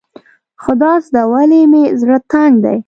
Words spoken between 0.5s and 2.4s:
خدازده ولې مې زړه